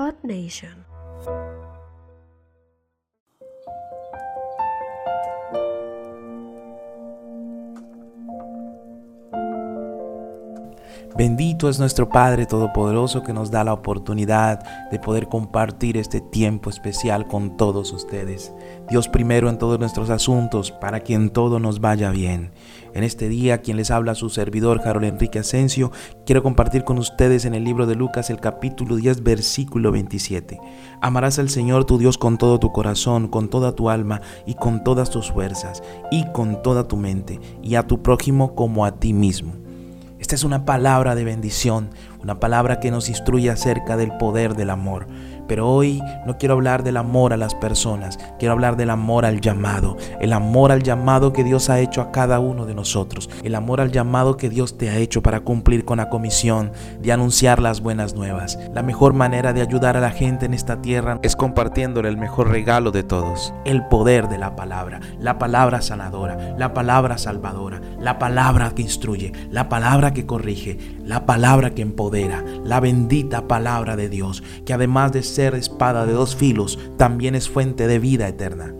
[0.00, 0.86] Earth Nation.
[11.16, 16.70] Bendito es nuestro Padre Todopoderoso que nos da la oportunidad de poder compartir este tiempo
[16.70, 18.54] especial con todos ustedes.
[18.88, 22.52] Dios primero en todos nuestros asuntos para que en todo nos vaya bien.
[22.94, 25.90] En este día, quien les habla su servidor, Harold Enrique Asensio,
[26.24, 30.58] quiero compartir con ustedes en el libro de Lucas el capítulo 10, versículo 27.
[31.02, 34.84] Amarás al Señor tu Dios con todo tu corazón, con toda tu alma y con
[34.84, 39.12] todas tus fuerzas y con toda tu mente y a tu prójimo como a ti
[39.12, 39.59] mismo.
[40.20, 41.90] Esta es una palabra de bendición,
[42.22, 45.06] una palabra que nos instruye acerca del poder del amor.
[45.50, 49.40] Pero hoy no quiero hablar del amor a las personas, quiero hablar del amor al
[49.40, 53.56] llamado, el amor al llamado que Dios ha hecho a cada uno de nosotros, el
[53.56, 56.70] amor al llamado que Dios te ha hecho para cumplir con la comisión
[57.02, 58.60] de anunciar las buenas nuevas.
[58.72, 62.48] La mejor manera de ayudar a la gente en esta tierra es compartiéndole el mejor
[62.50, 68.20] regalo de todos, el poder de la palabra, la palabra sanadora, la palabra salvadora, la
[68.20, 72.09] palabra que instruye, la palabra que corrige, la palabra que empodera,
[72.64, 77.48] la bendita palabra de Dios, que además de ser espada de dos filos, también es
[77.48, 78.74] fuente de vida eterna.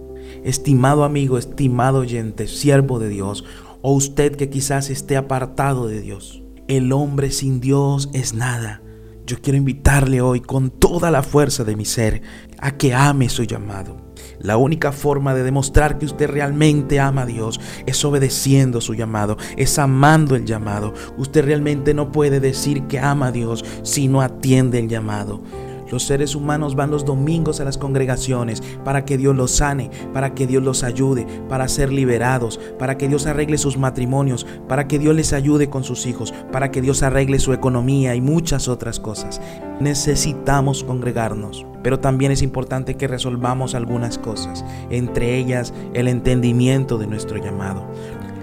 [0.45, 3.45] Estimado amigo, estimado oyente, siervo de Dios,
[3.83, 8.83] o usted que quizás esté apartado de Dios, el hombre sin Dios es nada.
[9.31, 12.21] Yo quiero invitarle hoy con toda la fuerza de mi ser
[12.59, 13.97] a que ame su llamado.
[14.41, 19.37] La única forma de demostrar que usted realmente ama a Dios es obedeciendo su llamado,
[19.57, 20.95] es amando el llamado.
[21.17, 25.45] Usted realmente no puede decir que ama a Dios si no atiende el llamado.
[25.91, 30.35] Los seres humanos van los domingos a las congregaciones para que Dios los sane, para
[30.35, 34.99] que Dios los ayude, para ser liberados, para que Dios arregle sus matrimonios, para que
[34.99, 39.01] Dios les ayude con sus hijos, para que Dios arregle su economía y muchas otras
[39.01, 39.41] cosas.
[39.81, 47.07] Necesitamos congregarnos, pero también es importante que resolvamos algunas cosas, entre ellas el entendimiento de
[47.07, 47.87] nuestro llamado.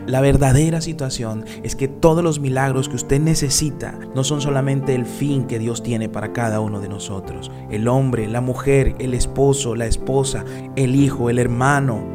[0.07, 5.05] La verdadera situación es que todos los milagros que usted necesita no son solamente el
[5.05, 7.51] fin que Dios tiene para cada uno de nosotros.
[7.69, 10.45] El hombre, la mujer, el esposo, la esposa,
[10.77, 12.05] el hijo, el hermano,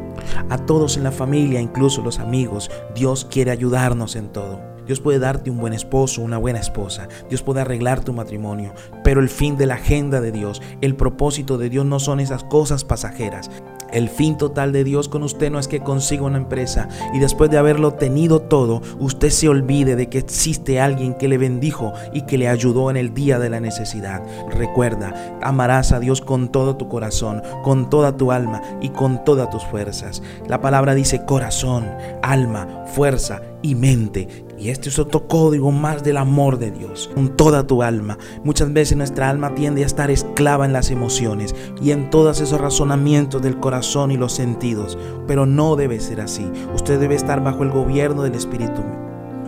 [0.49, 4.59] a todos en la familia, incluso los amigos, Dios quiere ayudarnos en todo.
[4.87, 7.07] Dios puede darte un buen esposo, una buena esposa.
[7.29, 8.73] Dios puede arreglar tu matrimonio.
[9.03, 12.43] Pero el fin de la agenda de Dios, el propósito de Dios no son esas
[12.43, 13.49] cosas pasajeras.
[13.93, 17.51] El fin total de Dios con usted no es que consiga una empresa y después
[17.51, 22.23] de haberlo tenido todo, usted se olvide de que existe alguien que le bendijo y
[22.23, 24.23] que le ayudó en el día de la necesidad.
[24.49, 29.49] Recuerda, amarás a Dios con todo tu corazón, con toda tu alma y con todas
[29.49, 30.23] tus fuerzas.
[30.47, 31.87] La palabra dice corazón,
[32.21, 34.27] alma, fuerza y mente.
[34.63, 38.17] Y este es otro código más del amor de Dios, con toda tu alma.
[38.45, 42.61] Muchas veces nuestra alma tiende a estar esclava en las emociones y en todos esos
[42.61, 44.97] razonamientos del corazón y los sentidos.
[45.27, 46.49] Pero no debe ser así.
[46.73, 48.81] Usted debe estar bajo el gobierno del Espíritu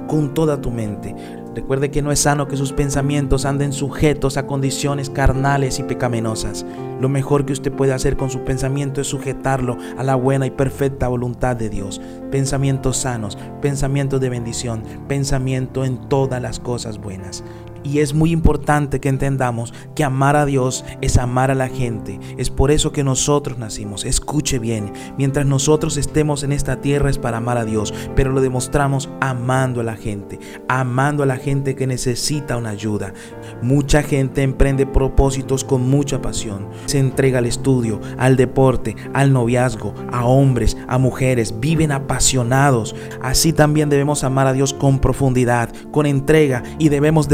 [0.09, 1.15] con toda tu mente.
[1.55, 6.65] Recuerde que no es sano que sus pensamientos anden sujetos a condiciones carnales y pecaminosas.
[6.99, 10.51] Lo mejor que usted puede hacer con su pensamiento es sujetarlo a la buena y
[10.51, 12.01] perfecta voluntad de Dios.
[12.29, 17.41] Pensamientos sanos, pensamientos de bendición, pensamiento en todas las cosas buenas.
[17.85, 22.19] Y es muy importante que entendamos que amar a Dios es amar a la gente.
[22.37, 24.03] Es por eso que nosotros nacimos.
[24.03, 28.41] Escuche bien, mientras nosotros estemos en esta tierra es para amar a Dios, pero lo
[28.41, 33.13] demostramos amando a la gente, amando a la gente que necesita una ayuda.
[33.61, 36.67] Mucha gente emprende propósitos con mucha pasión.
[36.87, 41.59] Se entrega al estudio, al deporte, al noviazgo, a hombres, a mujeres.
[41.59, 42.95] Viven apasionados.
[43.21, 47.29] Así también debemos amar a Dios con profundidad, con entrega y debemos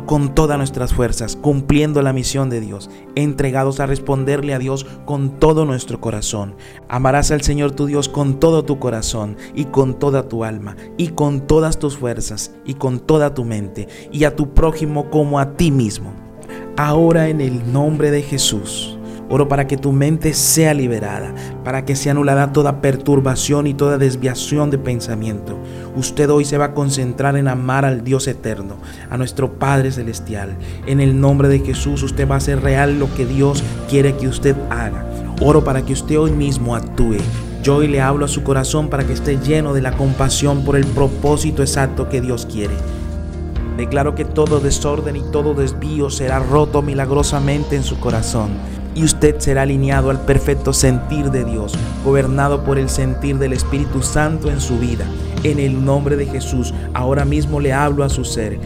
[0.00, 5.38] con todas nuestras fuerzas, cumpliendo la misión de Dios, entregados a responderle a Dios con
[5.38, 6.56] todo nuestro corazón.
[6.88, 11.08] Amarás al Señor tu Dios con todo tu corazón y con toda tu alma y
[11.08, 15.54] con todas tus fuerzas y con toda tu mente y a tu prójimo como a
[15.56, 16.12] ti mismo.
[16.76, 18.91] Ahora en el nombre de Jesús
[19.32, 21.34] Oro para que tu mente sea liberada,
[21.64, 25.58] para que sea anulada toda perturbación y toda desviación de pensamiento.
[25.96, 28.76] Usted hoy se va a concentrar en amar al Dios eterno,
[29.08, 30.54] a nuestro Padre Celestial.
[30.86, 34.28] En el nombre de Jesús usted va a hacer real lo que Dios quiere que
[34.28, 35.06] usted haga.
[35.40, 37.16] Oro para que usted hoy mismo actúe.
[37.62, 40.76] Yo hoy le hablo a su corazón para que esté lleno de la compasión por
[40.76, 42.74] el propósito exacto que Dios quiere.
[43.82, 48.50] Declaro que todo desorden y todo desvío será roto milagrosamente en su corazón
[48.94, 51.74] y usted será alineado al perfecto sentir de Dios,
[52.04, 55.04] gobernado por el sentir del Espíritu Santo en su vida.
[55.42, 58.60] En el nombre de Jesús, ahora mismo le hablo a su ser.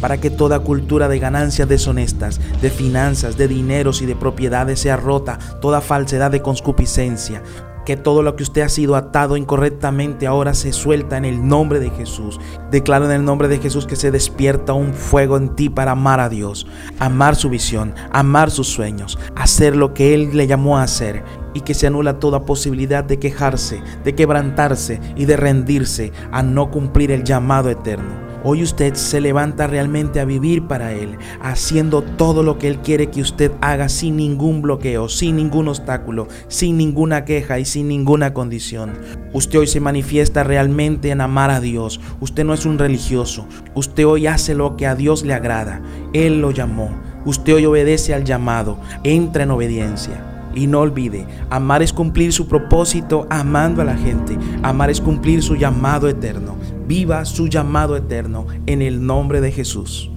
[0.00, 4.96] para que toda cultura de ganancias deshonestas, de finanzas, de dineros y de propiedades sea
[4.96, 7.40] rota, toda falsedad de concupiscencia,
[7.84, 11.80] que todo lo que usted ha sido atado incorrectamente ahora se suelta en el nombre
[11.80, 12.40] de Jesús.
[12.70, 16.20] Declaro en el nombre de Jesús que se despierta un fuego en ti para amar
[16.20, 16.66] a Dios,
[16.98, 21.24] amar su visión, amar sus sueños, hacer lo que Él le llamó a hacer
[21.54, 26.70] y que se anula toda posibilidad de quejarse, de quebrantarse y de rendirse a no
[26.70, 28.21] cumplir el llamado eterno.
[28.44, 33.08] Hoy usted se levanta realmente a vivir para Él, haciendo todo lo que Él quiere
[33.08, 38.34] que usted haga sin ningún bloqueo, sin ningún obstáculo, sin ninguna queja y sin ninguna
[38.34, 38.94] condición.
[39.32, 42.00] Usted hoy se manifiesta realmente en amar a Dios.
[42.20, 43.46] Usted no es un religioso.
[43.74, 45.80] Usted hoy hace lo que a Dios le agrada.
[46.12, 46.90] Él lo llamó.
[47.24, 48.78] Usted hoy obedece al llamado.
[49.04, 50.31] Entra en obediencia.
[50.54, 54.38] Y no olvide, amar es cumplir su propósito amando a la gente.
[54.62, 56.56] Amar es cumplir su llamado eterno.
[56.86, 60.11] Viva su llamado eterno en el nombre de Jesús.